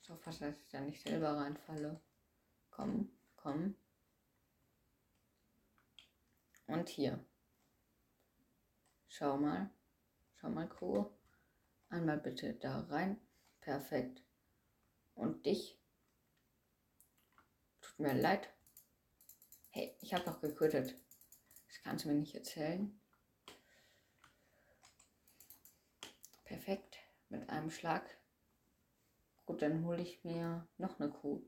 So 0.00 0.16
fast, 0.16 0.40
dass 0.40 0.58
ich 0.58 0.68
da 0.68 0.80
nicht 0.80 1.02
selber 1.02 1.36
reinfalle. 1.36 2.00
Komm, 2.70 3.10
komm. 3.36 3.74
Und 6.76 6.90
hier. 6.90 7.24
Schau 9.08 9.38
mal. 9.38 9.70
Schau 10.34 10.50
mal, 10.50 10.68
Kuh. 10.68 11.06
Einmal 11.88 12.18
bitte 12.18 12.52
da 12.52 12.80
rein. 12.80 13.18
Perfekt. 13.62 14.22
Und 15.14 15.46
dich. 15.46 15.80
Tut 17.80 17.98
mir 17.98 18.12
leid. 18.12 18.52
Hey, 19.70 19.96
ich 20.02 20.12
habe 20.12 20.24
doch 20.26 20.42
gequittet. 20.42 20.94
Das 21.66 21.80
kannst 21.82 22.04
du 22.04 22.08
mir 22.08 22.16
nicht 22.16 22.34
erzählen. 22.34 23.00
Perfekt. 26.44 26.98
Mit 27.30 27.48
einem 27.48 27.70
Schlag. 27.70 28.18
Gut, 29.46 29.62
dann 29.62 29.82
hole 29.86 30.02
ich 30.02 30.22
mir 30.24 30.68
noch 30.76 31.00
eine 31.00 31.08
Kuh. 31.08 31.42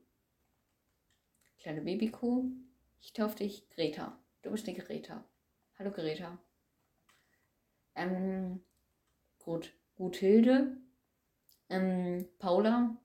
Kleine 1.59 1.81
Babykuh. 1.81 2.49
Ich 2.99 3.13
taufe 3.13 3.35
dich 3.35 3.69
Greta. 3.69 4.19
Du 4.41 4.51
bist 4.51 4.65
die 4.67 4.73
Greta. 4.73 5.25
Hallo 5.77 5.91
Greta. 5.91 6.37
Ähm, 7.93 8.63
gut. 9.37 9.73
Guthilde. 9.95 10.77
Ähm, 11.67 12.25
Paula. 12.39 12.95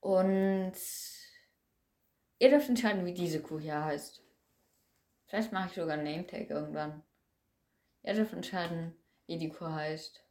Und 0.00 0.74
ihr 2.40 2.50
dürft 2.50 2.68
entscheiden, 2.68 3.06
wie 3.06 3.14
diese 3.14 3.40
Kuh 3.40 3.60
hier 3.60 3.84
heißt. 3.84 4.20
Vielleicht 5.26 5.52
mache 5.52 5.68
ich 5.68 5.74
sogar 5.74 5.96
einen 5.96 6.10
Name-Tag 6.10 6.50
irgendwann. 6.50 7.04
Ihr 8.02 8.14
dürft 8.14 8.32
entscheiden, 8.32 8.96
wie 9.26 9.38
die 9.38 9.50
Kuh 9.50 9.70
heißt. 9.70 10.24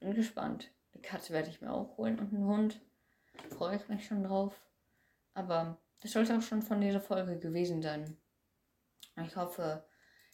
Bin 0.00 0.12
gespannt. 0.12 0.70
Eine 0.92 1.00
Katze 1.00 1.32
werde 1.32 1.48
ich 1.48 1.62
mir 1.62 1.72
auch 1.72 1.96
holen 1.96 2.18
und 2.18 2.34
einen 2.34 2.44
Hund. 2.44 2.82
Freue 3.48 3.76
ich 3.76 3.88
mich 3.88 4.04
schon 4.06 4.24
drauf. 4.24 4.60
Aber 5.32 5.80
das 6.00 6.12
sollte 6.12 6.36
auch 6.36 6.42
schon 6.42 6.60
von 6.60 6.82
dieser 6.82 7.00
Folge 7.00 7.38
gewesen 7.38 7.80
sein. 7.80 8.18
Ich 9.16 9.36
hoffe, 9.36 9.84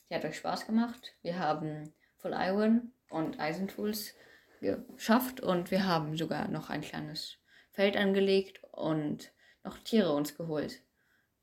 sie 0.09 0.15
hat 0.15 0.25
euch 0.25 0.37
Spaß 0.39 0.67
gemacht. 0.67 1.15
Wir 1.23 1.39
haben 1.39 1.93
Full 2.17 2.33
Iron 2.35 2.93
und 3.11 3.39
Eisentools 3.39 4.15
geschafft 4.61 5.41
und 5.41 5.71
wir 5.71 5.87
haben 5.87 6.17
sogar 6.17 6.49
noch 6.49 6.71
ein 6.71 6.83
kleines 6.83 7.39
Feld 7.71 7.97
angelegt 7.97 8.61
und 8.73 9.33
noch 9.65 9.79
Tiere 9.79 10.13
uns 10.13 10.37
geholt. 10.37 10.83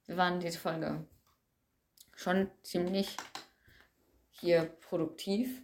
Wir 0.06 0.18
waren 0.18 0.40
diese 0.40 0.60
Folge 0.60 1.06
schon 2.16 2.50
ziemlich 2.64 3.16
hier 4.30 4.66
produktiv. 4.66 5.62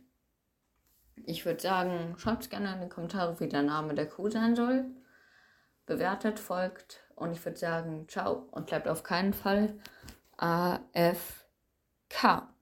Ich 1.25 1.45
würde 1.45 1.61
sagen, 1.61 2.15
schreibt 2.17 2.49
gerne 2.49 2.73
in 2.73 2.81
die 2.81 2.89
Kommentare, 2.89 3.39
wie 3.39 3.47
der 3.47 3.61
Name 3.61 3.93
der 3.95 4.07
Kuh 4.07 4.29
sein 4.29 4.55
soll. 4.55 4.85
Bewertet, 5.85 6.39
folgt 6.39 7.03
und 7.15 7.33
ich 7.33 7.43
würde 7.43 7.57
sagen, 7.57 8.07
ciao 8.07 8.47
und 8.51 8.67
bleibt 8.67 8.87
auf 8.87 9.03
keinen 9.03 9.33
Fall 9.33 9.77
AFK. 12.13 12.52